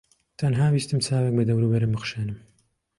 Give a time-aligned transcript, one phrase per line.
[0.39, 2.39] تەنها ویستم چاوێک بە دەوروبەرم بخشێنم.